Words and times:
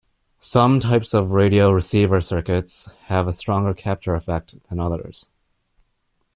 Some 0.39 0.79
types 0.79 1.13
of 1.13 1.29
radio 1.29 1.69
receiver 1.69 2.21
circuits 2.21 2.89
have 3.03 3.27
a 3.27 3.33
stronger 3.33 3.75
capture 3.75 4.15
effect 4.15 4.55
than 4.67 4.79
others. 4.79 5.29